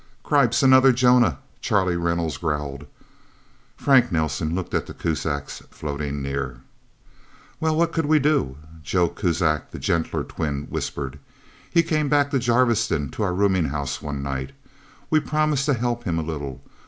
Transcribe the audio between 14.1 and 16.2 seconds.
night. We promised to help him